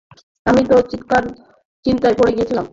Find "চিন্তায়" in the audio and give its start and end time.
1.85-2.15